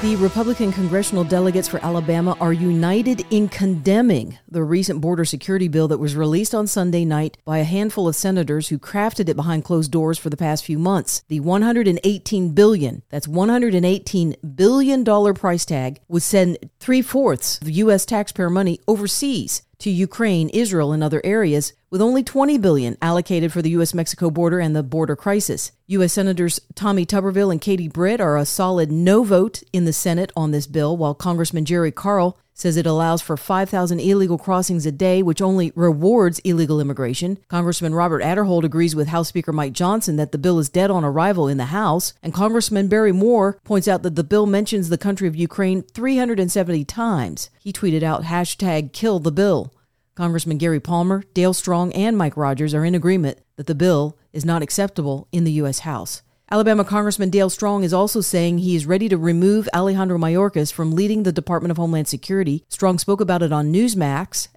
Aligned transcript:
The 0.00 0.14
Republican 0.14 0.70
congressional 0.70 1.24
delegates 1.24 1.66
for 1.66 1.84
Alabama 1.84 2.36
are 2.40 2.52
united 2.52 3.26
in 3.30 3.48
condemning 3.48 4.38
the 4.48 4.62
recent 4.62 5.00
border 5.00 5.24
security 5.24 5.66
bill 5.66 5.88
that 5.88 5.98
was 5.98 6.14
released 6.14 6.54
on 6.54 6.68
Sunday 6.68 7.04
night 7.04 7.36
by 7.44 7.58
a 7.58 7.64
handful 7.64 8.06
of 8.06 8.14
senators 8.14 8.68
who 8.68 8.78
crafted 8.78 9.28
it 9.28 9.34
behind 9.34 9.64
closed 9.64 9.90
doors 9.90 10.16
for 10.16 10.30
the 10.30 10.36
past 10.36 10.64
few 10.64 10.78
months. 10.78 11.24
The 11.26 11.40
118 11.40 12.50
billion, 12.50 13.02
that's 13.08 13.26
118 13.26 14.36
billion 14.54 15.02
dollar 15.02 15.34
price 15.34 15.64
tag 15.64 16.00
would 16.06 16.22
send 16.22 16.58
three-fourths 16.78 17.60
of 17.60 17.68
U.S. 17.68 18.06
taxpayer 18.06 18.50
money 18.50 18.78
overseas 18.86 19.62
to 19.78 19.90
Ukraine, 19.90 20.48
Israel, 20.50 20.92
and 20.92 21.02
other 21.02 21.20
areas, 21.24 21.72
with 21.90 22.02
only 22.02 22.22
20 22.22 22.58
billion 22.58 22.96
allocated 23.00 23.52
for 23.52 23.62
the 23.62 23.70
US 23.70 23.94
Mexico 23.94 24.30
border 24.30 24.58
and 24.58 24.74
the 24.74 24.82
border 24.82 25.16
crisis. 25.16 25.72
US 25.86 26.12
Senators 26.12 26.60
Tommy 26.74 27.06
Tuberville 27.06 27.52
and 27.52 27.60
Katie 27.60 27.88
Britt 27.88 28.20
are 28.20 28.36
a 28.36 28.44
solid 28.44 28.90
no 28.90 29.24
vote 29.24 29.62
in 29.72 29.84
the 29.84 29.92
Senate 29.92 30.32
on 30.36 30.50
this 30.50 30.66
bill, 30.66 30.96
while 30.96 31.14
Congressman 31.14 31.64
Jerry 31.64 31.92
Carl 31.92 32.36
says 32.58 32.76
it 32.76 32.86
allows 32.86 33.22
for 33.22 33.36
5,000 33.36 34.00
illegal 34.00 34.36
crossings 34.36 34.84
a 34.84 34.92
day, 34.92 35.22
which 35.22 35.40
only 35.40 35.72
rewards 35.74 36.40
illegal 36.40 36.80
immigration. 36.80 37.38
Congressman 37.48 37.94
Robert 37.94 38.22
Aderholt 38.22 38.64
agrees 38.64 38.96
with 38.96 39.08
House 39.08 39.28
Speaker 39.28 39.52
Mike 39.52 39.72
Johnson 39.72 40.16
that 40.16 40.32
the 40.32 40.38
bill 40.38 40.58
is 40.58 40.68
dead 40.68 40.90
on 40.90 41.04
arrival 41.04 41.46
in 41.46 41.56
the 41.56 41.66
House, 41.66 42.12
and 42.22 42.34
Congressman 42.34 42.88
Barry 42.88 43.12
Moore 43.12 43.58
points 43.62 43.86
out 43.86 44.02
that 44.02 44.16
the 44.16 44.24
bill 44.24 44.44
mentions 44.44 44.88
the 44.88 44.98
country 44.98 45.28
of 45.28 45.36
Ukraine 45.36 45.82
370 45.82 46.84
times. 46.84 47.48
He 47.60 47.72
tweeted 47.72 48.02
out 48.02 48.24
hashtag 48.24 48.92
kill 48.92 49.20
the 49.20 49.32
bill. 49.32 49.72
Congressman 50.16 50.58
Gary 50.58 50.80
Palmer, 50.80 51.22
Dale 51.32 51.54
Strong, 51.54 51.92
and 51.92 52.18
Mike 52.18 52.36
Rogers 52.36 52.74
are 52.74 52.84
in 52.84 52.96
agreement 52.96 53.38
that 53.54 53.68
the 53.68 53.74
bill 53.74 54.18
is 54.32 54.44
not 54.44 54.62
acceptable 54.62 55.28
in 55.30 55.44
the 55.44 55.52
U.S. 55.52 55.80
House. 55.80 56.22
Alabama 56.50 56.82
Congressman 56.82 57.28
Dale 57.28 57.50
Strong 57.50 57.84
is 57.84 57.92
also 57.92 58.22
saying 58.22 58.56
he 58.56 58.74
is 58.74 58.86
ready 58.86 59.06
to 59.10 59.18
remove 59.18 59.68
Alejandro 59.74 60.16
Mayorkas 60.16 60.72
from 60.72 60.92
leading 60.92 61.22
the 61.22 61.30
Department 61.30 61.70
of 61.70 61.76
Homeland 61.76 62.08
Security. 62.08 62.64
Strong 62.70 63.00
spoke 63.00 63.20
about 63.20 63.42
it 63.42 63.52
on 63.52 63.70
Newsmax 63.70 64.48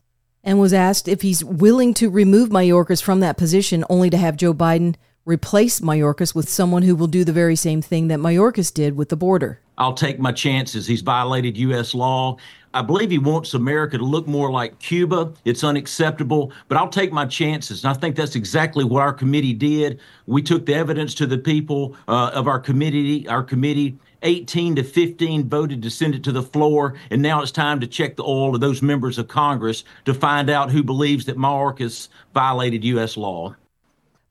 and 0.41 0.57
was 0.57 0.71
asked 0.71 1.09
if 1.09 1.21
he's 1.21 1.43
willing 1.43 1.93
to 1.95 2.09
remove 2.09 2.47
Mayorkas 2.47 3.03
from 3.03 3.19
that 3.19 3.35
position 3.35 3.83
only 3.89 4.09
to 4.09 4.15
have 4.15 4.37
Joe 4.37 4.53
Biden 4.53 4.95
replace 5.25 5.79
Mayorkas 5.79 6.33
with 6.33 6.49
someone 6.49 6.83
who 6.83 6.95
will 6.95 7.07
do 7.07 7.23
the 7.23 7.33
very 7.33 7.55
same 7.55 7.81
thing 7.81 8.07
that 8.07 8.19
Mayorkas 8.19 8.73
did 8.73 8.95
with 8.95 9.09
the 9.09 9.15
border. 9.15 9.59
I'll 9.77 9.93
take 9.93 10.19
my 10.19 10.31
chances. 10.31 10.85
He's 10.85 11.01
violated 11.01 11.57
U.S. 11.57 11.93
law. 11.93 12.37
I 12.73 12.81
believe 12.81 13.11
he 13.11 13.17
wants 13.17 13.53
America 13.53 13.97
to 13.97 14.03
look 14.03 14.27
more 14.27 14.51
like 14.51 14.79
Cuba. 14.79 15.33
It's 15.43 15.63
unacceptable, 15.63 16.53
but 16.67 16.77
I'll 16.77 16.89
take 16.89 17.11
my 17.11 17.25
chances. 17.25 17.83
And 17.83 17.91
I 17.91 17.99
think 17.99 18.15
that's 18.15 18.35
exactly 18.35 18.83
what 18.83 19.01
our 19.01 19.11
committee 19.11 19.53
did. 19.53 19.99
We 20.25 20.41
took 20.41 20.65
the 20.65 20.75
evidence 20.75 21.13
to 21.15 21.25
the 21.25 21.37
people 21.37 21.95
uh, 22.07 22.31
of 22.33 22.47
our 22.47 22.59
committee. 22.59 23.27
Our 23.27 23.43
committee 23.43 23.97
18 24.23 24.75
to 24.75 24.83
15 24.83 25.49
voted 25.49 25.81
to 25.81 25.89
send 25.89 26.15
it 26.15 26.23
to 26.23 26.31
the 26.31 26.43
floor, 26.43 26.93
and 27.09 27.21
now 27.21 27.41
it's 27.41 27.51
time 27.51 27.79
to 27.79 27.87
check 27.87 28.15
the 28.15 28.23
oil 28.23 28.53
of 28.53 28.61
those 28.61 28.81
members 28.81 29.17
of 29.17 29.27
Congress 29.27 29.83
to 30.05 30.13
find 30.13 30.49
out 30.49 30.71
who 30.71 30.83
believes 30.83 31.25
that 31.25 31.37
Mayorkas 31.37 32.07
violated 32.33 32.83
U.S. 32.83 33.17
law. 33.17 33.55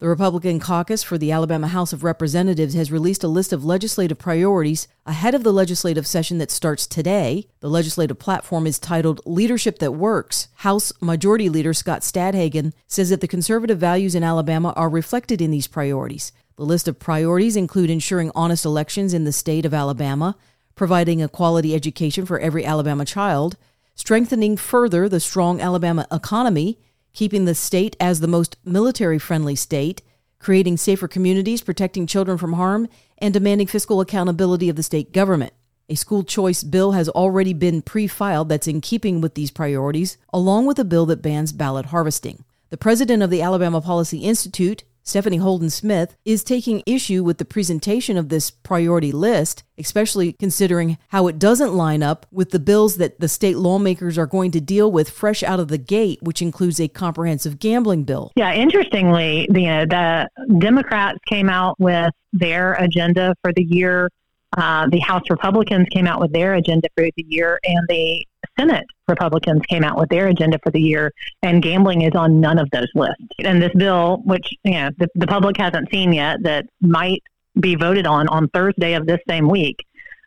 The 0.01 0.09
Republican 0.09 0.61
caucus 0.61 1.03
for 1.03 1.19
the 1.19 1.31
Alabama 1.31 1.69
House 1.69 1.93
of 1.93 2.03
Representatives 2.03 2.73
has 2.73 2.91
released 2.91 3.23
a 3.23 3.29
list 3.29 3.53
of 3.53 3.67
legislative 3.67 4.17
priorities 4.17 4.89
ahead 5.05 5.35
of 5.35 5.43
the 5.43 5.53
legislative 5.53 6.07
session 6.07 6.39
that 6.39 6.51
starts 6.51 6.87
today. 6.87 7.49
The 7.61 7.69
legislative 7.69 8.19
platform 8.19 8.67
is 8.67 8.79
titled 8.79 9.21
Leadership 9.27 9.79
That 9.79 9.93
Works. 9.93 10.49
House 10.55 10.91
Majority 11.03 11.51
Leader 11.51 11.75
Scott 11.75 12.01
Stadthagen 12.01 12.73
says 12.87 13.11
that 13.11 13.21
the 13.21 13.29
conservative 13.29 13.77
values 13.77 14.15
in 14.15 14.25
Alabama 14.25 14.73
are 14.75 14.89
reflected 14.89 15.43
in 15.43 15.51
these 15.51 15.67
priorities. 15.67 16.33
The 16.57 16.65
list 16.65 16.89
of 16.89 16.99
priorities 16.99 17.55
include 17.55 17.91
ensuring 17.91 18.33
honest 18.35 18.65
elections 18.65 19.13
in 19.13 19.25
the 19.25 19.33
state 19.33 19.67
of 19.67 19.75
Alabama, 19.75 20.35
providing 20.77 21.21
a 21.21 21.29
quality 21.29 21.75
education 21.75 22.25
for 22.25 22.41
every 22.41 22.65
Alabama 22.65 23.05
child, 23.05 23.59
strengthening 23.95 24.57
further 24.57 25.11
the 25.11 25.21
strong 25.21 25.61
Alabama 25.61 26.07
economy, 26.11 26.79
keeping 27.13 27.45
the 27.45 27.55
state 27.55 27.97
as 28.01 28.21
the 28.21 28.29
most 28.29 28.57
military 28.65 29.19
friendly 29.19 29.55
state, 29.55 30.03
creating 30.39 30.77
safer 30.77 31.09
communities, 31.09 31.63
protecting 31.63 32.07
children 32.07 32.39
from 32.39 32.55
harm, 32.55 32.89
and 33.19 33.35
demanding 33.35 33.67
fiscal 33.67 34.01
accountability 34.01 34.69
of 34.69 34.77
the 34.77 34.83
state 34.83 35.13
government. 35.13 35.53
A 35.89 35.97
school 35.97 36.23
choice 36.23 36.63
bill 36.63 36.93
has 36.93 37.09
already 37.09 37.53
been 37.53 37.83
pre 37.83 38.07
filed 38.07 38.49
that's 38.49 38.69
in 38.69 38.81
keeping 38.81 39.21
with 39.21 39.35
these 39.35 39.51
priorities, 39.51 40.19
along 40.33 40.67
with 40.67 40.79
a 40.79 40.85
bill 40.85 41.05
that 41.07 41.23
bans 41.23 41.53
ballot 41.53 41.87
harvesting. 41.87 42.45
The 42.71 42.77
president 42.77 43.23
of 43.23 43.31
the 43.31 43.43
Alabama 43.43 43.81
Policy 43.81 44.19
Institute, 44.19 44.85
Stephanie 45.03 45.39
Holden 45.39 45.71
Smith 45.71 46.17
is 46.25 46.45
taking 46.45 46.83
issue 46.87 47.25
with 47.25 47.39
the 47.39 47.45
presentation 47.45 48.17
of 48.17 48.29
this 48.29 48.51
priority 48.51 49.13
list, 49.13 49.63
especially 49.79 50.35
considering 50.35 50.99
how 51.09 51.27
it 51.27 51.39
doesn't 51.39 51.75
line 51.75 52.03
up 52.03 52.27
with 52.31 52.51
the 52.51 52.59
bills 52.59 52.97
that 52.97 53.19
the 53.21 53.29
state 53.29 53.57
lawmakers 53.57 54.19
are 54.19 54.27
going 54.27 54.51
to 54.51 54.61
deal 54.61 54.91
with 54.91 55.11
fresh 55.11 55.43
out 55.43 55.61
of 55.61 55.69
the 55.69 55.79
gate, 55.79 56.19
which 56.23 56.43
includes 56.43 56.81
a 56.81 56.89
comprehensive 56.89 57.59
gambling 57.59 58.05
bill. 58.05 58.31
Yeah, 58.37 58.53
interestingly, 58.53 59.49
the, 59.51 59.69
uh, 59.69 59.87
the 59.87 60.29
Democrats 60.59 61.19
came 61.29 61.49
out 61.49 61.79
with 61.79 62.13
their 62.33 62.75
agenda 62.75 63.35
for 63.43 63.53
the 63.53 63.65
year. 63.65 64.11
Uh, 64.57 64.89
the 64.91 64.99
House 64.99 65.23
Republicans 65.31 65.87
came 65.91 66.07
out 66.07 66.21
with 66.21 66.33
their 66.33 66.55
agenda 66.55 66.89
for 66.97 67.05
the 67.17 67.25
year, 67.29 67.59
and 67.65 67.87
the 67.89 68.27
Senate 68.61 68.87
Republicans 69.09 69.63
came 69.69 69.83
out 69.83 69.99
with 69.99 70.09
their 70.11 70.29
agenda 70.29 70.59
for 70.63 70.71
the 70.71 70.81
year, 70.81 71.13
and 71.43 71.63
gambling 71.63 72.03
is 72.03 72.13
on 72.15 72.41
none 72.41 72.59
of 72.59 72.69
those 72.71 72.89
lists. 72.95 73.25
And 73.39 73.61
this 73.61 73.73
bill, 73.75 74.23
which 74.25 74.55
you 74.65 74.73
know, 74.73 74.91
the, 74.99 75.09
the 75.15 75.27
public 75.27 75.57
hasn't 75.57 75.91
seen 75.91 76.13
yet, 76.13 76.43
that 76.43 76.67
might 76.81 77.23
be 77.59 77.75
voted 77.75 78.07
on 78.07 78.29
on 78.29 78.49
Thursday 78.49 78.95
of 78.95 79.07
this 79.07 79.21
same 79.29 79.49
week, 79.49 79.77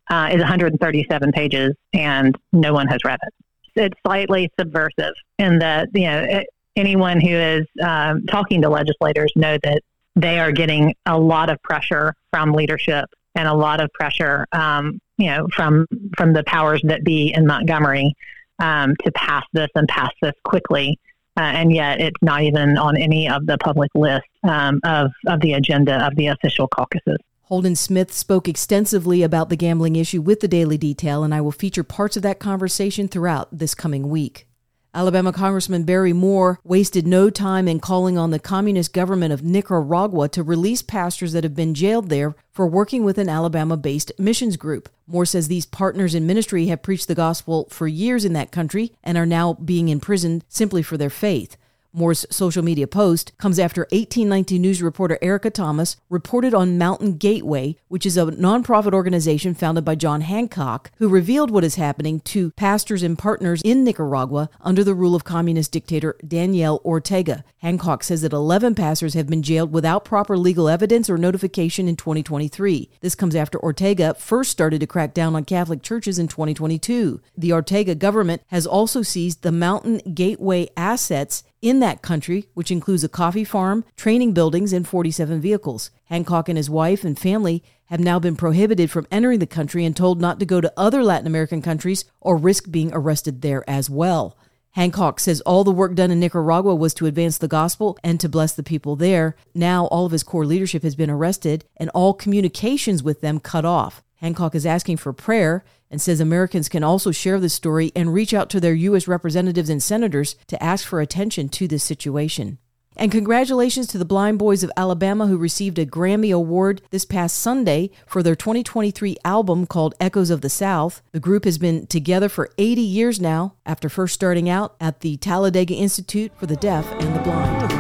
uh, 0.10 0.30
is 0.32 0.40
137 0.40 1.32
pages, 1.32 1.76
and 1.94 2.36
no 2.52 2.74
one 2.74 2.88
has 2.88 3.00
read 3.06 3.20
it. 3.22 3.34
It's 3.76 4.00
slightly 4.06 4.50
subversive 4.60 5.14
in 5.38 5.60
that 5.60 5.90
you 5.94 6.08
know 6.08 6.26
it, 6.28 6.48
anyone 6.76 7.22
who 7.22 7.36
is 7.36 7.68
um, 7.84 8.26
talking 8.26 8.62
to 8.64 8.70
legislators 8.70 9.32
know 9.36 9.58
that 9.64 9.82
they 10.16 10.40
are 10.40 10.52
getting 10.52 10.96
a 11.06 11.18
lot 11.18 11.50
of 11.50 11.62
pressure 11.62 12.14
from 12.32 12.52
leadership 12.54 13.06
and 13.36 13.48
a 13.48 13.54
lot 13.54 13.82
of 13.82 13.92
pressure, 13.94 14.48
um, 14.52 15.00
you 15.18 15.28
know, 15.28 15.48
from 15.56 15.88
from 16.18 16.34
the 16.34 16.44
powers 16.44 16.82
that 16.86 17.04
be 17.04 17.34
in 17.36 17.46
Montgomery 17.46 18.16
um, 18.60 18.96
to 19.04 19.12
pass 19.14 19.44
this 19.54 19.70
and 19.76 19.88
pass 19.88 20.12
this 20.22 20.34
quickly. 20.44 21.00
Uh, 21.36 21.42
and 21.42 21.74
yet, 21.74 22.00
it's 22.00 22.22
not 22.22 22.44
even 22.44 22.78
on 22.78 22.96
any 22.96 23.28
of 23.28 23.46
the 23.48 23.58
public 23.58 23.90
list 23.96 24.26
um, 24.44 24.80
of 24.84 25.12
of 25.28 25.42
the 25.42 25.54
agenda 25.54 26.06
of 26.06 26.16
the 26.16 26.28
official 26.28 26.68
caucuses. 26.68 27.18
Holden 27.48 27.76
Smith 27.76 28.12
spoke 28.14 28.48
extensively 28.48 29.22
about 29.22 29.50
the 29.50 29.58
gambling 29.58 29.96
issue 29.96 30.22
with 30.22 30.40
the 30.40 30.48
Daily 30.48 30.78
Detail, 30.78 31.24
and 31.24 31.34
I 31.34 31.42
will 31.42 31.52
feature 31.52 31.84
parts 31.84 32.16
of 32.16 32.24
that 32.24 32.40
conversation 32.40 33.08
throughout 33.08 33.50
this 33.52 33.76
coming 33.76 34.10
week. 34.10 34.48
Alabama 34.96 35.34
Congressman 35.34 35.86
Barry 35.86 36.14
Moore 36.14 36.60
wasted 36.64 37.08
no 37.08 37.32
time 37.32 37.68
in 37.68 37.80
calling 37.80 38.16
on 38.16 38.30
the 38.30 38.38
communist 38.38 38.94
government 38.94 39.34
of 39.34 39.42
Nicaragua 39.42 40.30
to 40.30 40.44
release 40.44 40.84
pastors 40.84 41.34
that 41.34 41.44
have 41.44 41.56
been 41.56 41.74
jailed 41.74 42.10
there 42.10 42.36
for 42.52 42.68
working 42.68 43.04
with 43.04 43.18
an 43.18 43.28
Alabama 43.28 43.76
based 43.76 44.12
missions 44.20 44.56
group. 44.56 44.90
Moore 45.08 45.26
says 45.26 45.48
these 45.48 45.66
partners 45.66 46.14
in 46.14 46.28
ministry 46.28 46.68
have 46.68 46.84
preached 46.84 47.08
the 47.08 47.16
gospel 47.16 47.68
for 47.72 47.88
years 47.88 48.24
in 48.24 48.34
that 48.34 48.52
country 48.52 48.92
and 49.04 49.18
are 49.18 49.26
now 49.26 49.54
being 49.54 49.90
imprisoned 49.90 50.44
simply 50.48 50.84
for 50.84 50.96
their 50.96 51.10
faith. 51.10 51.58
Moore's 51.94 52.26
social 52.32 52.64
media 52.64 52.88
post 52.88 53.38
comes 53.38 53.60
after 53.60 53.82
1819 53.92 54.60
News 54.60 54.82
reporter 54.82 55.20
Erica 55.22 55.52
Thomas 55.52 55.96
reported 56.10 56.54
on 56.54 56.78
Mountain 56.78 57.18
Gateway, 57.18 57.76
which 57.88 58.06
is 58.06 58.18
a 58.18 58.26
nonprofit 58.26 58.94
organization 58.94 59.54
founded 59.54 59.86
by 59.86 59.94
John 59.94 60.22
Hancock, 60.22 60.92
who 60.98 61.08
revealed 61.08 61.52
what 61.52 61.64
is 61.64 61.76
happening 61.76 62.20
to 62.22 62.50
pastors 62.52 63.04
and 63.04 63.18
partners 63.18 63.62
in 63.64 63.84
Nicaragua 63.84 64.50
under 64.60 64.84
the 64.84 64.96
rule 64.96 65.14
of 65.14 65.24
communist 65.24 65.72
dictator 65.72 66.16
Daniel 66.28 66.82
Ortega. 66.84 67.44
Hancock 67.58 68.04
says 68.04 68.22
that 68.24 68.34
11 68.34 68.74
pastors 68.74 69.14
have 69.14 69.28
been 69.28 69.44
jailed 69.44 69.72
without 69.72 70.04
proper 70.04 70.36
legal 70.36 70.68
evidence 70.68 71.10
or 71.10 71.18
notification 71.18 71.88
in 71.88 71.96
2023. 71.96 72.90
This 73.02 73.16
comes 73.16 73.36
after 73.36 73.60
Ortega 73.60 74.16
first 74.16 74.52
started 74.52 74.80
to 74.80 74.88
crack 74.88 75.14
down 75.14 75.36
on 75.36 75.46
Catholic 75.46 75.84
churches 75.84 76.18
in 76.18 76.28
2022. 76.28 77.22
The 77.38 77.54
Ortega 77.54 77.94
government 77.94 78.42
has 78.48 78.66
also 78.66 79.04
seized 79.04 79.44
the 79.44 79.52
Mountain 79.52 80.14
Gateway 80.14 80.68
assets 80.76 81.44
in 81.64 81.80
that 81.80 82.02
country, 82.02 82.50
which 82.54 82.70
includes 82.70 83.04
a 83.04 83.10
coffee 83.10 83.46
farm, 83.46 83.86
training 83.96 84.34
buildings, 84.34 84.74
and 84.74 84.88
47 84.88 85.40
vehicles. 85.40 85.90
Hancock 86.06 86.50
and 86.50 86.58
his 86.58 86.70
wife 86.70 87.04
and 87.04 87.18
family 87.18 87.64
have 87.86 88.02
now 88.02 88.20
been 88.20 88.36
prohibited 88.36 88.92
from 88.92 89.08
entering 89.10 89.40
the 89.40 89.48
country 89.48 89.86
and 89.86 89.96
told 89.96 90.20
not 90.20 90.40
to 90.40 90.46
go 90.46 90.60
to 90.60 90.74
other 90.76 91.02
Latin 91.02 91.26
American 91.26 91.62
countries 91.62 92.06
or 92.20 92.36
risk 92.36 92.70
being 92.70 92.92
arrested 92.94 93.42
there 93.42 93.68
as 93.68 93.90
well. 93.90 94.38
Hancock 94.72 95.20
says 95.20 95.40
all 95.42 95.64
the 95.64 95.72
work 95.72 95.96
done 95.96 96.12
in 96.12 96.20
Nicaragua 96.20 96.76
was 96.76 96.94
to 96.96 97.06
advance 97.06 97.38
the 97.38 97.48
gospel 97.48 97.98
and 98.04 98.20
to 98.20 98.28
bless 98.28 98.54
the 98.54 98.64
people 98.64 98.96
there. 98.96 99.36
Now 99.54 99.86
all 99.86 100.06
of 100.06 100.12
his 100.12 100.24
core 100.24 100.46
leadership 100.46 100.84
has 100.84 100.96
been 100.96 101.12
arrested 101.12 101.64
and 101.78 101.90
all 101.92 102.14
communications 102.14 103.04
with 103.04 103.22
them 103.22 103.40
cut 103.40 103.66
off. 103.66 104.04
Hancock 104.24 104.56
is 104.56 104.66
asking 104.66 104.98
for 104.98 105.12
prayer 105.12 105.66
and 105.92 106.02
says 106.02 106.22
Americans 106.22 106.70
can 106.70 106.82
also 106.82 107.12
share 107.12 107.42
this 107.42 107.54
story 107.54 107.92
and 107.94 108.14
reach 108.14 108.34
out 108.34 108.50
to 108.52 108.62
their 108.62 108.74
U.S. 108.74 109.06
representatives 109.06 109.70
and 109.70 109.84
senators 109.84 110.38
to 110.48 110.64
ask 110.64 110.88
for 110.88 111.02
attention 111.02 111.50
to 111.50 111.68
this 111.68 111.84
situation. 111.84 112.58
And 112.96 113.12
congratulations 113.12 113.88
to 113.88 113.98
the 113.98 114.06
Blind 114.06 114.40
Boys 114.40 114.64
of 114.64 114.72
Alabama 114.78 115.28
who 115.28 115.36
received 115.38 115.78
a 115.78 115.86
Grammy 115.86 116.34
Award 116.34 116.82
this 116.92 117.04
past 117.04 117.38
Sunday 117.38 117.90
for 118.08 118.24
their 118.24 118.36
2023 118.36 119.18
album 119.26 119.68
called 119.68 119.94
Echoes 120.00 120.30
of 120.30 120.40
the 120.40 120.50
South. 120.50 121.02
The 121.12 121.20
group 121.20 121.44
has 121.44 121.58
been 121.58 121.86
together 121.88 122.30
for 122.30 122.50
80 122.58 122.82
years 122.82 123.20
now 123.20 123.56
after 123.66 123.90
first 123.90 124.14
starting 124.14 124.48
out 124.48 124.76
at 124.80 125.02
the 125.02 125.18
Talladega 125.18 125.74
Institute 125.74 126.32
for 126.38 126.46
the 126.46 126.56
Deaf 126.56 126.90
and 126.94 127.14
the 127.14 127.20
Blind. 127.20 127.74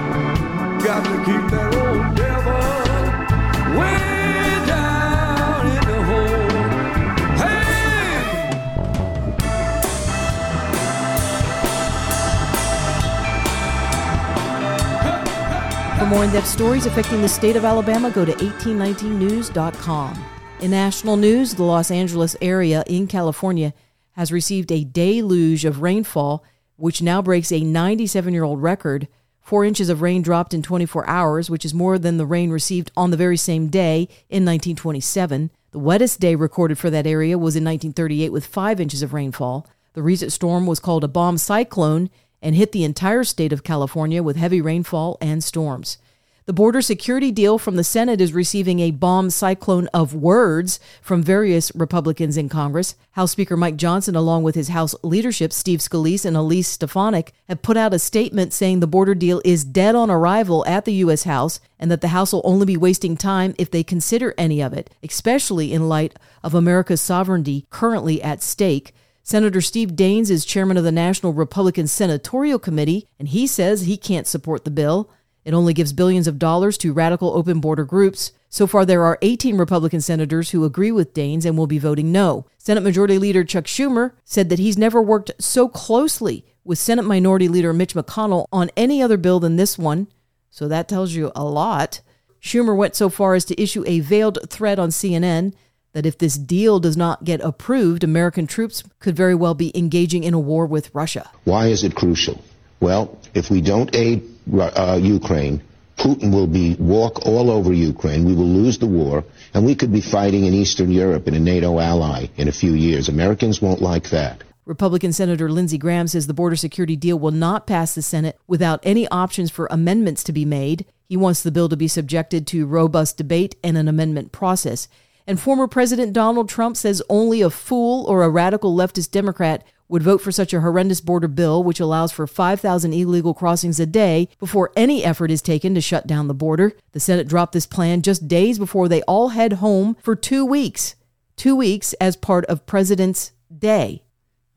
For 16.03 16.09
more 16.09 16.25
in 16.25 16.33
depth 16.33 16.47
stories 16.47 16.85
affecting 16.85 17.21
the 17.21 17.29
state 17.29 17.55
of 17.55 17.63
Alabama, 17.63 18.11
go 18.11 18.25
to 18.25 18.33
1819news.com. 18.33 20.25
In 20.59 20.71
national 20.71 21.15
news, 21.15 21.53
the 21.53 21.63
Los 21.63 21.89
Angeles 21.89 22.35
area 22.41 22.83
in 22.87 23.07
California 23.07 23.73
has 24.11 24.29
received 24.29 24.69
a 24.69 24.83
deluge 24.83 25.63
of 25.63 25.81
rainfall, 25.81 26.43
which 26.75 27.01
now 27.01 27.21
breaks 27.21 27.53
a 27.53 27.61
97 27.61 28.33
year 28.33 28.43
old 28.43 28.61
record. 28.61 29.07
Four 29.39 29.63
inches 29.63 29.87
of 29.87 30.01
rain 30.01 30.21
dropped 30.21 30.53
in 30.53 30.61
24 30.61 31.07
hours, 31.07 31.49
which 31.49 31.63
is 31.63 31.73
more 31.73 31.97
than 31.97 32.17
the 32.17 32.25
rain 32.25 32.49
received 32.49 32.91
on 32.97 33.11
the 33.11 33.15
very 33.15 33.37
same 33.37 33.69
day 33.69 34.09
in 34.27 34.43
1927. 34.43 35.51
The 35.71 35.79
wettest 35.79 36.19
day 36.19 36.35
recorded 36.35 36.77
for 36.77 36.89
that 36.89 37.07
area 37.07 37.37
was 37.37 37.55
in 37.55 37.63
1938 37.63 38.29
with 38.33 38.45
five 38.45 38.81
inches 38.81 39.03
of 39.03 39.13
rainfall. 39.13 39.69
The 39.93 40.03
recent 40.03 40.33
storm 40.33 40.67
was 40.67 40.81
called 40.81 41.05
a 41.05 41.07
bomb 41.07 41.37
cyclone 41.37 42.09
and 42.43 42.55
hit 42.55 42.73
the 42.73 42.83
entire 42.83 43.23
state 43.23 43.51
of 43.51 43.63
California 43.63 44.21
with 44.21 44.35
heavy 44.35 44.61
rainfall 44.61 45.17
and 45.19 45.43
storms. 45.43 45.97
The 46.45 46.51
border 46.51 46.81
security 46.81 47.31
deal 47.31 47.57
from 47.57 47.77
the 47.77 47.85
Senate 47.85 48.19
is 48.19 48.33
receiving 48.33 48.81
a 48.81 48.91
bomb 48.91 49.29
cyclone 49.29 49.87
of 49.93 50.13
words 50.13 50.77
from 51.01 51.23
various 51.23 51.71
Republicans 51.73 52.35
in 52.35 52.49
Congress. 52.49 52.95
House 53.11 53.31
Speaker 53.31 53.55
Mike 53.55 53.77
Johnson, 53.77 54.13
along 54.13 54.43
with 54.43 54.55
his 54.55 54.67
House 54.67 54.93
leadership, 55.03 55.53
Steve 55.53 55.79
Scalise 55.79 56.25
and 56.25 56.35
Elise 56.35 56.67
Stefanik, 56.67 57.31
have 57.47 57.61
put 57.61 57.77
out 57.77 57.93
a 57.93 57.99
statement 57.99 58.51
saying 58.51 58.81
the 58.81 58.87
border 58.87 59.15
deal 59.15 59.41
is 59.45 59.63
dead 59.63 59.95
on 59.95 60.11
arrival 60.11 60.65
at 60.65 60.83
the 60.83 60.95
U.S. 60.95 61.23
House 61.23 61.61
and 61.79 61.89
that 61.89 62.01
the 62.01 62.09
House 62.09 62.33
will 62.33 62.41
only 62.43 62.65
be 62.65 62.75
wasting 62.75 63.15
time 63.15 63.55
if 63.57 63.71
they 63.71 63.81
consider 63.81 64.33
any 64.37 64.61
of 64.61 64.73
it, 64.73 64.89
especially 65.01 65.71
in 65.71 65.87
light 65.87 66.13
of 66.43 66.53
America's 66.53 66.99
sovereignty 66.99 67.67
currently 67.69 68.21
at 68.21 68.43
stake. 68.43 68.93
Senator 69.25 69.61
Steve 69.61 69.91
Daines 69.91 70.29
is 70.29 70.43
chairman 70.43 70.75
of 70.75 70.83
the 70.83 70.91
National 70.91 71.31
Republican 71.31 71.87
Senatorial 71.87 72.59
Committee, 72.59 73.07
and 73.17 73.29
he 73.29 73.47
says 73.47 73.83
he 73.83 73.95
can't 73.95 74.27
support 74.27 74.65
the 74.65 74.69
bill. 74.69 75.09
It 75.45 75.53
only 75.53 75.73
gives 75.73 75.93
billions 75.93 76.27
of 76.27 76.37
dollars 76.37 76.77
to 76.79 76.91
radical 76.91 77.31
open 77.31 77.61
border 77.61 77.85
groups. 77.85 78.33
So 78.49 78.67
far, 78.67 78.85
there 78.85 79.05
are 79.05 79.17
18 79.21 79.57
Republican 79.57 80.01
senators 80.01 80.49
who 80.49 80.65
agree 80.65 80.91
with 80.91 81.13
Daines 81.13 81.45
and 81.45 81.57
will 81.57 81.67
be 81.67 81.79
voting 81.79 82.11
no. 82.11 82.47
Senate 82.57 82.83
Majority 82.83 83.17
Leader 83.17 83.45
Chuck 83.45 83.63
Schumer 83.63 84.11
said 84.25 84.49
that 84.49 84.59
he's 84.59 84.77
never 84.77 85.01
worked 85.01 85.31
so 85.39 85.69
closely 85.69 86.45
with 86.65 86.77
Senate 86.77 87.03
Minority 87.03 87.47
Leader 87.47 87.71
Mitch 87.71 87.93
McConnell 87.93 88.47
on 88.51 88.71
any 88.75 89.01
other 89.01 89.17
bill 89.17 89.39
than 89.39 89.55
this 89.55 89.77
one. 89.77 90.07
So 90.49 90.67
that 90.67 90.89
tells 90.89 91.13
you 91.13 91.31
a 91.33 91.45
lot. 91.45 92.01
Schumer 92.41 92.75
went 92.75 92.93
so 92.93 93.07
far 93.07 93.35
as 93.35 93.45
to 93.45 93.61
issue 93.61 93.85
a 93.87 94.01
veiled 94.01 94.49
threat 94.49 94.79
on 94.79 94.89
CNN 94.89 95.53
that 95.93 96.05
if 96.05 96.17
this 96.17 96.35
deal 96.35 96.79
does 96.79 96.97
not 96.97 97.23
get 97.23 97.39
approved, 97.41 98.03
American 98.03 98.47
troops 98.47 98.83
could 98.99 99.15
very 99.15 99.35
well 99.35 99.53
be 99.53 99.75
engaging 99.77 100.23
in 100.23 100.33
a 100.33 100.39
war 100.39 100.65
with 100.65 100.93
Russia. 100.93 101.29
Why 101.45 101.67
is 101.67 101.83
it 101.83 101.95
crucial? 101.95 102.43
Well, 102.79 103.17
if 103.33 103.49
we 103.49 103.61
don't 103.61 103.95
aid 103.95 104.23
uh, 104.53 104.99
Ukraine, 105.01 105.63
Putin 105.97 106.33
will 106.33 106.47
be 106.47 106.75
walk 106.75 107.25
all 107.25 107.49
over 107.49 107.71
Ukraine. 107.71 108.25
We 108.25 108.33
will 108.33 108.47
lose 108.47 108.79
the 108.79 108.87
war, 108.87 109.23
and 109.53 109.65
we 109.65 109.75
could 109.75 109.93
be 109.93 110.01
fighting 110.01 110.45
in 110.45 110.53
Eastern 110.53 110.91
Europe 110.91 111.27
in 111.27 111.33
a 111.35 111.39
NATO 111.39 111.79
ally 111.79 112.27
in 112.35 112.47
a 112.47 112.51
few 112.51 112.73
years. 112.73 113.07
Americans 113.07 113.61
won't 113.61 113.81
like 113.81 114.09
that. 114.09 114.43
Republican 114.65 115.11
Senator 115.11 115.49
Lindsey 115.49 115.77
Graham 115.77 116.07
says 116.07 116.25
the 116.25 116.33
border 116.33 116.55
security 116.55 116.95
deal 116.95 117.19
will 117.19 117.31
not 117.31 117.67
pass 117.67 117.95
the 117.95 118.01
Senate 118.01 118.39
without 118.47 118.79
any 118.83 119.07
options 119.09 119.51
for 119.51 119.67
amendments 119.69 120.23
to 120.23 120.31
be 120.31 120.45
made. 120.45 120.85
He 121.07 121.17
wants 121.17 121.43
the 121.43 121.51
bill 121.51 121.69
to 121.69 121.77
be 121.77 121.89
subjected 121.89 122.47
to 122.47 122.65
robust 122.65 123.17
debate 123.17 123.55
and 123.63 123.77
an 123.77 123.89
amendment 123.89 124.31
process. 124.31 124.87
And 125.25 125.39
former 125.39 125.67
President 125.67 126.13
Donald 126.13 126.49
Trump 126.49 126.75
says 126.75 127.01
only 127.09 127.41
a 127.41 127.49
fool 127.49 128.05
or 128.07 128.23
a 128.23 128.29
radical 128.29 128.75
leftist 128.75 129.11
Democrat 129.11 129.65
would 129.87 130.03
vote 130.03 130.21
for 130.21 130.31
such 130.31 130.53
a 130.53 130.61
horrendous 130.61 131.01
border 131.01 131.27
bill, 131.27 131.63
which 131.63 131.79
allows 131.79 132.11
for 132.11 132.25
5,000 132.25 132.93
illegal 132.93 133.33
crossings 133.33 133.79
a 133.79 133.85
day 133.85 134.27
before 134.39 134.71
any 134.75 135.03
effort 135.03 135.29
is 135.29 135.41
taken 135.41 135.75
to 135.75 135.81
shut 135.81 136.07
down 136.07 136.27
the 136.27 136.33
border. 136.33 136.73
The 136.93 136.99
Senate 136.99 137.27
dropped 137.27 137.53
this 137.53 137.67
plan 137.67 138.01
just 138.01 138.27
days 138.27 138.57
before 138.57 138.89
they 138.89 139.01
all 139.03 139.29
head 139.29 139.53
home 139.53 139.95
for 140.01 140.15
two 140.15 140.45
weeks. 140.45 140.95
Two 141.35 141.55
weeks 141.55 141.93
as 141.93 142.15
part 142.15 142.45
of 142.45 142.65
President's 142.65 143.33
Day. 143.55 144.03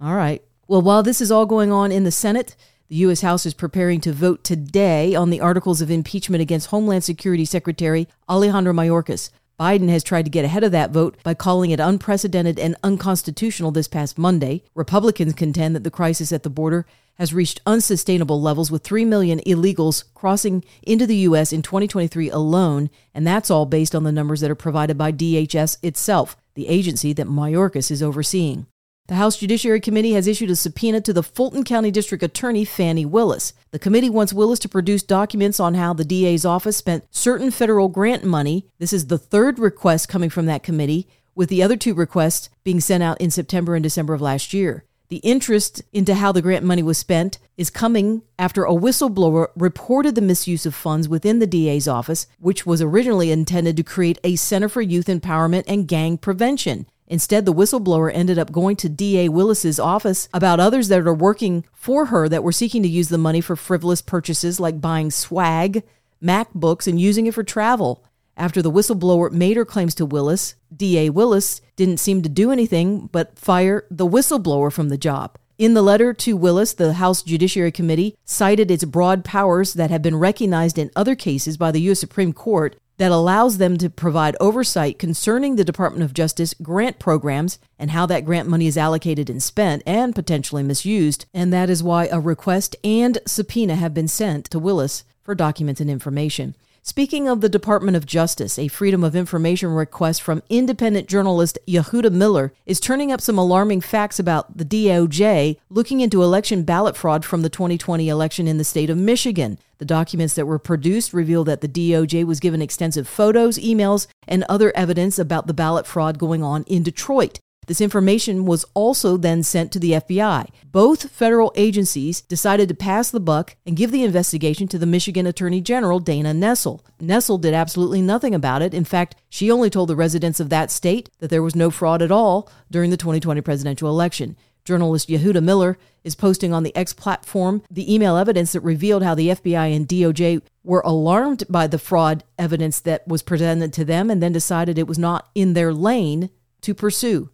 All 0.01 0.15
right. 0.15 0.43
Well, 0.69 0.83
while 0.83 1.03
this 1.03 1.21
is 1.21 1.31
all 1.31 1.47
going 1.47 1.71
on 1.71 1.93
in 1.93 2.05
the 2.05 2.11
Senate, 2.11 2.57
the 2.89 2.97
U.S. 2.97 3.21
House 3.21 3.47
is 3.47 3.55
preparing 3.55 4.01
to 4.03 4.13
vote 4.13 4.45
today 4.45 5.15
on 5.15 5.31
the 5.31 5.41
articles 5.41 5.81
of 5.81 5.91
impeachment 5.91 6.41
against 6.41 6.69
Homeland 6.69 7.05
Security 7.05 7.45
Secretary 7.45 8.09
Alejandro 8.29 8.73
Mayorkas. 8.73 9.31
Biden 9.59 9.89
has 9.89 10.05
tried 10.05 10.27
to 10.27 10.31
get 10.31 10.45
ahead 10.45 10.65
of 10.65 10.73
that 10.73 10.91
vote 10.91 11.17
by 11.23 11.33
calling 11.33 11.71
it 11.71 11.81
unprecedented 11.81 12.59
and 12.59 12.77
unconstitutional 12.83 13.71
this 13.71 13.89
past 13.89 14.19
Monday. 14.19 14.63
Republicans 14.75 15.33
contend 15.33 15.75
that 15.75 15.83
the 15.83 15.91
crisis 15.91 16.31
at 16.31 16.43
the 16.43 16.51
border 16.51 16.85
has 17.15 17.33
reached 17.33 17.63
unsustainable 17.65 18.41
levels 18.41 18.71
with 18.71 18.85
3 18.85 19.07
million 19.07 19.41
illegals 19.47 20.05
crossing 20.13 20.63
into 20.83 21.07
the 21.07 21.17
U.S. 21.17 21.55
in 21.55 21.63
2023 21.63 22.29
alone, 22.29 22.91
and 23.15 23.27
that's 23.27 23.51
all 23.51 23.65
based 23.65 23.95
on 23.95 24.05
the 24.05 24.13
numbers 24.13 24.43
that 24.43 24.51
are 24.51 24.55
provided 24.55 24.99
by 24.99 25.11
DHS 25.11 25.79
itself, 25.83 26.37
the 26.55 26.69
agency 26.69 27.15
that 27.15 27.27
Mayorkas 27.27 27.91
is 27.91 28.03
overseeing. 28.03 28.67
The 29.09 29.15
House 29.15 29.37
Judiciary 29.37 29.79
Committee 29.79 30.15
has 30.15 30.27
issued 30.27 30.51
a 30.51 30.57
subpoena 30.57 31.01
to 31.03 31.13
the 31.13 31.23
Fulton 31.23 31.63
County 31.63 31.93
District 31.93 32.25
Attorney 32.25 32.65
Fani 32.65 33.07
Willis. 33.07 33.53
The 33.71 33.79
committee 33.79 34.11
wants 34.11 34.33
Willis 34.33 34.59
to 34.61 34.69
produce 34.69 35.05
documents 35.05 35.61
on 35.61 35.75
how 35.75 35.93
the 35.93 36.05
DA's 36.05 36.45
office 36.45 36.77
spent 36.77 37.07
certain 37.13 37.53
federal 37.53 37.89
grant 37.89 38.25
money. 38.25 38.67
This 38.81 38.93
is 38.93 39.07
the 39.07 39.17
third 39.17 39.61
request 39.61 40.09
coming 40.09 40.29
from 40.29 40.47
that 40.47 40.65
committee, 40.65 41.07
with 41.37 41.51
the 41.51 41.63
other 41.63 41.77
two 41.77 41.95
requests 41.95 42.51
being 42.65 42.81
sent 42.81 43.05
out 43.05 43.21
in 43.21 43.31
September 43.31 43.77
and 43.77 43.83
December 43.85 44.13
of 44.13 44.21
last 44.21 44.53
year. 44.53 44.85
The 45.09 45.19
interest 45.19 45.83
into 45.93 46.17
how 46.17 46.33
the 46.33 46.43
grant 46.43 46.65
money 46.65 46.83
was 46.83 46.99
spent 46.99 47.39
is 47.57 47.71
coming 47.71 48.23
after 48.41 48.65
a 48.65 48.71
whistleblower 48.71 49.51
reported 49.55 50.17
the 50.17 50.21
misuse 50.21 50.67
of 50.67 50.75
funds 50.75 51.09
within 51.09 51.39
the 51.39 51.47
DA's 51.47 51.87
office, 51.87 52.27
which 52.41 52.67
was 52.67 52.83
originally 52.83 53.31
intended 53.31 53.77
to 53.77 53.85
create 53.85 54.19
a 54.25 54.35
Center 54.35 54.69
for 54.69 54.83
Youth 54.83 55.07
Empowerment 55.07 55.63
and 55.69 55.87
Gang 55.87 56.19
Prevention. 56.19 56.87
Instead, 57.09 57.45
the 57.45 57.53
whistleblower 57.53 58.11
ended 58.13 58.39
up 58.39 58.53
going 58.53 58.77
to 58.77 58.89
DA 58.89 59.29
Willis's 59.29 59.79
office 59.79 60.29
about 60.35 60.61
others 60.61 60.89
that 60.89 61.07
are 61.07 61.15
working 61.15 61.65
for 61.73 62.07
her 62.07 62.29
that 62.29 62.43
were 62.43 62.53
seeking 62.53 62.83
to 62.83 62.89
use 62.89 63.09
the 63.09 63.19
money 63.19 63.41
for 63.41 63.57
frivolous 63.57 64.03
purchases 64.03 64.59
like 64.59 64.81
buying 64.81 65.11
swag, 65.11 65.83
MacBooks, 66.23 66.87
and 66.87 67.01
using 67.01 67.27
it 67.27 67.35
for 67.35 67.45
travel. 67.45 68.03
After 68.37 68.61
the 68.61 68.71
whistleblower 68.71 69.31
made 69.31 69.57
her 69.57 69.65
claims 69.65 69.95
to 69.95 70.05
Willis, 70.05 70.57
DA 70.75 71.09
Willis 71.09 71.61
didn't 71.77 72.01
seem 72.01 72.23
to 72.23 72.29
do 72.29 72.51
anything 72.51 73.09
but 73.13 73.39
fire 73.39 73.87
the 73.91 74.07
whistleblower 74.07 74.73
from 74.73 74.89
the 74.89 74.99
job. 74.99 75.39
In 75.59 75.73
the 75.73 75.81
letter 75.81 76.13
to 76.13 76.37
Willis, 76.37 76.75
the 76.75 76.95
House 76.95 77.23
Judiciary 77.23 77.73
Committee 77.73 78.15
cited 78.27 78.71
its 78.71 78.85
broad 78.85 79.25
powers 79.25 79.73
that 79.73 79.91
have 79.91 80.03
been 80.03 80.17
recognized 80.17 80.77
in 80.77 80.91
other 80.95 81.15
cases 81.15 81.57
by 81.57 81.71
the 81.71 81.81
U.S. 81.83 82.01
Supreme 82.01 82.35
Court 82.35 82.77
that 82.99 83.13
allows 83.13 83.59
them 83.59 83.77
to 83.79 83.91
provide 83.91 84.37
oversight 84.41 84.99
concerning 84.99 85.57
the 85.57 85.65
Department 85.65 86.03
of 86.03 86.15
Justice 86.15 86.55
grant 86.63 86.99
programs 86.99 87.59
and 87.79 87.91
how 87.91 88.07
that 88.07 88.25
grant 88.25 88.49
money 88.49 88.67
is 88.67 88.79
allocated 88.79 89.29
and 89.29 89.43
spent 89.43 89.83
and 89.87 90.15
potentially 90.15 90.63
misused. 90.63 91.27
And 91.35 91.53
that 91.53 91.69
is 91.69 91.83
why 91.83 92.07
a 92.07 92.21
request 92.21 92.77
and 92.83 93.19
subpoena 93.27 93.77
have 93.77 93.93
been 93.93 94.09
sent 94.09 94.47
to 94.47 94.59
Willis 94.59 95.05
for 95.23 95.35
documents 95.35 95.81
and 95.81 95.91
information. 95.91 96.55
Speaking 96.89 97.27
of 97.27 97.41
the 97.41 97.49
Department 97.49 97.97
of 97.97 98.07
Justice, 98.07 98.61
a 98.61 98.69
Freedom 98.69 99.03
of 99.03 99.17
Information 99.17 99.71
request 99.71 100.23
from 100.23 100.45
independent 100.49 101.09
journalist 101.09 101.59
Yehuda 101.67 102.13
Miller 102.13 102.53
is 102.65 102.79
turning 102.79 103.11
up 103.11 103.21
some 103.21 103.37
alarming 103.37 103.81
facts 103.81 104.21
about 104.21 104.57
the 104.57 104.65
DOJ 104.65 105.57
looking 105.69 106.01
into 106.01 106.23
election 106.23 106.63
ballot 106.63 106.97
fraud 106.97 107.25
from 107.25 107.43
the 107.43 107.49
2020 107.49 108.09
election 108.09 108.47
in 108.47 108.57
the 108.57 108.63
state 108.63 108.89
of 108.89 108.97
Michigan. 108.97 109.59
The 109.79 109.85
documents 109.85 110.35
that 110.37 110.47
were 110.47 110.61
produced 110.61 111.13
reveal 111.13 111.43
that 111.43 111.61
the 111.61 111.69
DOJ 111.69 112.25
was 112.25 112.39
given 112.39 112.63
extensive 112.63 113.09
photos, 113.09 113.59
emails, 113.59 114.07
and 114.29 114.45
other 114.45 114.75
evidence 114.77 115.19
about 115.19 115.49
the 115.49 115.55
ballot 115.55 115.89
fraud 115.89 116.21
going 116.21 116.45
on 116.45 116.63
in 116.69 116.85
Detroit. 116.85 117.41
This 117.67 117.81
information 117.81 118.47
was 118.47 118.65
also 118.75 119.17
then 119.17 119.43
sent 119.43 119.73
to 119.73 119.81
the 119.81 119.93
FBI. 119.93 120.49
Both 120.71 121.11
federal 121.11 121.53
agencies 121.57 122.21
decided 122.21 122.69
to 122.69 122.75
pass 122.75 123.11
the 123.11 123.21
buck 123.21 123.57
and 123.67 123.77
give 123.77 123.91
the 123.91 124.05
investigation 124.05 124.69
to 124.69 124.79
the 124.79 124.87
Michigan 124.87 125.27
Attorney 125.27 125.61
General, 125.61 125.99
Dana 125.99 126.33
Nessel. 126.33 126.81
Nessel 127.01 127.41
did 127.41 127.55
absolutely 127.55 128.01
nothing 128.01 128.35
about 128.35 128.63
it. 128.63 128.73
In 128.73 128.85
fact, 128.85 129.17
she 129.29 129.51
only 129.51 129.69
told 129.69 129.89
the 129.89 129.97
residents 129.97 130.39
of 130.39 130.49
that 130.51 130.71
state 130.71 131.11
that 131.19 131.29
there 131.29 131.43
was 131.43 131.57
no 131.57 131.71
fraud 131.71 132.03
at 132.03 132.13
all 132.13 132.49
during 132.71 132.91
the 132.91 132.97
2020 132.97 133.41
presidential 133.41 133.89
election. 133.89 134.37
Journalist 134.65 135.09
Yehuda 135.09 135.43
Miller 135.43 135.79
is 136.03 136.17
posting 136.17 136.53
on 136.53 136.65
the 136.65 136.75
X 136.77 136.93
platform 136.93 137.63
the 137.71 137.93
email 137.93 138.17
evidence 138.17 138.53
that 138.53 138.61
revealed 138.61 139.03
how 139.03 139.15
the 139.15 139.29
FBI 139.29 139.75
and 139.75 139.89
DOJ 139.89 140.43
were 140.65 140.83
alarmed 140.85 141.45
by 141.49 141.69
the 141.69 141.79
fraud 141.79 142.25
evidence 142.37 142.81
that 142.81 143.07
was 143.07 143.23
presented 143.23 143.73
to 143.73 143.85
them 143.85 144.11
and 144.11 144.21
then 144.21 144.33
decided 144.33 144.77
it 144.77 144.89
was 144.89 144.99
not 144.99 145.29
in 145.35 145.55
their 145.55 145.73
lane 145.73 146.31
to 146.63 146.75
pursue. 146.75 147.31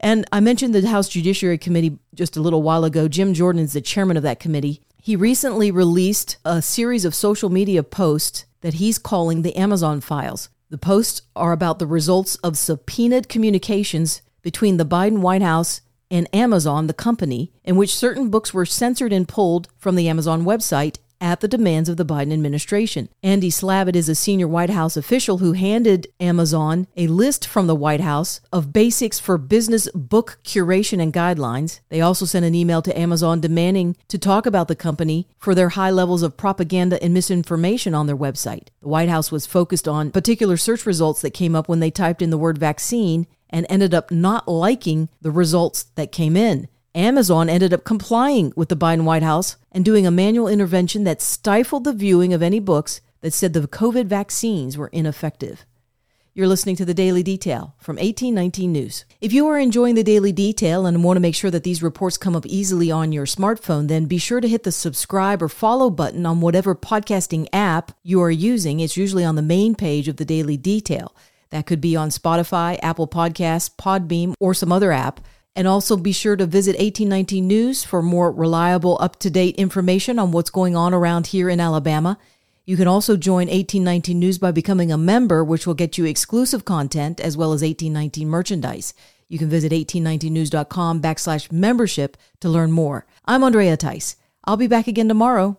And 0.00 0.26
I 0.32 0.40
mentioned 0.40 0.74
the 0.74 0.86
House 0.86 1.08
Judiciary 1.08 1.58
Committee 1.58 1.98
just 2.14 2.36
a 2.36 2.40
little 2.40 2.62
while 2.62 2.84
ago. 2.84 3.08
Jim 3.08 3.34
Jordan 3.34 3.62
is 3.62 3.72
the 3.72 3.80
chairman 3.80 4.16
of 4.16 4.22
that 4.22 4.40
committee. 4.40 4.82
He 5.00 5.16
recently 5.16 5.70
released 5.70 6.36
a 6.44 6.60
series 6.60 7.04
of 7.04 7.14
social 7.14 7.48
media 7.48 7.82
posts 7.82 8.44
that 8.60 8.74
he's 8.74 8.98
calling 8.98 9.42
the 9.42 9.56
Amazon 9.56 10.00
files. 10.00 10.48
The 10.68 10.78
posts 10.78 11.22
are 11.36 11.52
about 11.52 11.78
the 11.78 11.86
results 11.86 12.34
of 12.36 12.58
subpoenaed 12.58 13.28
communications 13.28 14.20
between 14.42 14.76
the 14.76 14.84
Biden 14.84 15.20
White 15.20 15.42
House 15.42 15.80
and 16.10 16.28
Amazon, 16.34 16.86
the 16.86 16.92
company, 16.92 17.52
in 17.64 17.76
which 17.76 17.94
certain 17.94 18.30
books 18.30 18.52
were 18.52 18.66
censored 18.66 19.12
and 19.12 19.28
pulled 19.28 19.68
from 19.78 19.94
the 19.94 20.08
Amazon 20.08 20.44
website 20.44 20.98
at 21.20 21.40
the 21.40 21.48
demands 21.48 21.88
of 21.88 21.96
the 21.96 22.04
Biden 22.04 22.32
administration. 22.32 23.08
Andy 23.22 23.50
Slavitt 23.50 23.96
is 23.96 24.08
a 24.08 24.14
senior 24.14 24.48
White 24.48 24.70
House 24.70 24.96
official 24.96 25.38
who 25.38 25.52
handed 25.52 26.06
Amazon 26.20 26.86
a 26.96 27.06
list 27.06 27.46
from 27.46 27.66
the 27.66 27.74
White 27.74 28.00
House 28.00 28.40
of 28.52 28.72
basics 28.72 29.18
for 29.18 29.38
business 29.38 29.88
book 29.94 30.38
curation 30.44 31.00
and 31.00 31.12
guidelines. 31.12 31.80
They 31.88 32.00
also 32.00 32.24
sent 32.24 32.44
an 32.44 32.54
email 32.54 32.82
to 32.82 32.98
Amazon 32.98 33.40
demanding 33.40 33.96
to 34.08 34.18
talk 34.18 34.46
about 34.46 34.68
the 34.68 34.76
company 34.76 35.26
for 35.38 35.54
their 35.54 35.70
high 35.70 35.90
levels 35.90 36.22
of 36.22 36.36
propaganda 36.36 37.02
and 37.02 37.14
misinformation 37.14 37.94
on 37.94 38.06
their 38.06 38.16
website. 38.16 38.68
The 38.80 38.88
White 38.88 39.08
House 39.08 39.32
was 39.32 39.46
focused 39.46 39.88
on 39.88 40.10
particular 40.10 40.56
search 40.56 40.86
results 40.86 41.22
that 41.22 41.30
came 41.30 41.54
up 41.54 41.68
when 41.68 41.80
they 41.80 41.90
typed 41.90 42.22
in 42.22 42.30
the 42.30 42.38
word 42.38 42.58
vaccine 42.58 43.26
and 43.50 43.66
ended 43.68 43.94
up 43.94 44.10
not 44.10 44.48
liking 44.48 45.08
the 45.20 45.30
results 45.30 45.84
that 45.94 46.12
came 46.12 46.36
in. 46.36 46.68
Amazon 46.96 47.50
ended 47.50 47.74
up 47.74 47.84
complying 47.84 48.54
with 48.56 48.70
the 48.70 48.76
Biden 48.76 49.04
White 49.04 49.22
House 49.22 49.56
and 49.70 49.84
doing 49.84 50.06
a 50.06 50.10
manual 50.10 50.48
intervention 50.48 51.04
that 51.04 51.20
stifled 51.20 51.84
the 51.84 51.92
viewing 51.92 52.32
of 52.32 52.42
any 52.42 52.58
books 52.58 53.02
that 53.20 53.34
said 53.34 53.52
the 53.52 53.68
COVID 53.68 54.06
vaccines 54.06 54.78
were 54.78 54.88
ineffective. 54.88 55.66
You're 56.32 56.48
listening 56.48 56.76
to 56.76 56.86
the 56.86 56.94
Daily 56.94 57.22
Detail 57.22 57.74
from 57.78 57.96
1819 57.96 58.72
News. 58.72 59.04
If 59.20 59.34
you 59.34 59.46
are 59.46 59.58
enjoying 59.58 59.94
the 59.94 60.02
Daily 60.02 60.32
Detail 60.32 60.86
and 60.86 61.04
want 61.04 61.18
to 61.18 61.20
make 61.20 61.34
sure 61.34 61.50
that 61.50 61.64
these 61.64 61.82
reports 61.82 62.16
come 62.16 62.34
up 62.34 62.46
easily 62.46 62.90
on 62.90 63.12
your 63.12 63.26
smartphone, 63.26 63.88
then 63.88 64.06
be 64.06 64.16
sure 64.16 64.40
to 64.40 64.48
hit 64.48 64.62
the 64.62 64.72
subscribe 64.72 65.42
or 65.42 65.50
follow 65.50 65.90
button 65.90 66.24
on 66.24 66.40
whatever 66.40 66.74
podcasting 66.74 67.46
app 67.52 67.92
you 68.02 68.22
are 68.22 68.30
using. 68.30 68.80
It's 68.80 68.96
usually 68.96 69.24
on 69.24 69.34
the 69.36 69.42
main 69.42 69.74
page 69.74 70.08
of 70.08 70.16
the 70.16 70.24
Daily 70.24 70.56
Detail. 70.56 71.14
That 71.50 71.66
could 71.66 71.82
be 71.82 71.94
on 71.94 72.08
Spotify, 72.08 72.78
Apple 72.82 73.06
Podcasts, 73.06 73.70
Podbean, 73.74 74.32
or 74.40 74.54
some 74.54 74.72
other 74.72 74.92
app. 74.92 75.20
And 75.56 75.66
also 75.66 75.96
be 75.96 76.12
sure 76.12 76.36
to 76.36 76.44
visit 76.44 76.72
1819 76.72 77.48
News 77.48 77.82
for 77.82 78.02
more 78.02 78.30
reliable, 78.30 78.98
up 79.00 79.18
to 79.20 79.30
date 79.30 79.56
information 79.56 80.18
on 80.18 80.30
what's 80.30 80.50
going 80.50 80.76
on 80.76 80.92
around 80.92 81.28
here 81.28 81.48
in 81.48 81.60
Alabama. 81.60 82.18
You 82.66 82.76
can 82.76 82.86
also 82.86 83.16
join 83.16 83.46
1819 83.46 84.18
News 84.18 84.38
by 84.38 84.50
becoming 84.50 84.92
a 84.92 84.98
member, 84.98 85.42
which 85.42 85.66
will 85.66 85.72
get 85.72 85.96
you 85.96 86.04
exclusive 86.04 86.66
content 86.66 87.20
as 87.20 87.38
well 87.38 87.54
as 87.54 87.62
1819 87.62 88.28
merchandise. 88.28 88.92
You 89.28 89.38
can 89.38 89.48
visit 89.48 89.72
1819news.com 89.72 91.00
backslash 91.00 91.50
membership 91.50 92.18
to 92.40 92.50
learn 92.50 92.70
more. 92.70 93.06
I'm 93.24 93.42
Andrea 93.42 93.78
Tice. 93.78 94.16
I'll 94.44 94.58
be 94.58 94.66
back 94.66 94.86
again 94.86 95.08
tomorrow. 95.08 95.58